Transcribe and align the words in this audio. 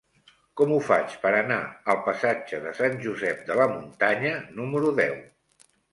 Com 0.59 0.71
ho 0.75 0.77
faig 0.85 1.17
per 1.25 1.33
anar 1.41 1.59
al 1.93 2.01
passatge 2.07 2.61
de 2.65 2.73
Sant 2.79 2.97
Josep 3.05 3.45
de 3.51 3.59
la 3.61 3.69
Muntanya 3.75 4.33
número 4.61 4.95
deu? 5.03 5.13